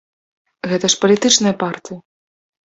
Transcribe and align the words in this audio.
Гэта 0.71 0.85
ж 0.95 0.99
палітычныя 1.05 1.55
партыі! 1.63 2.03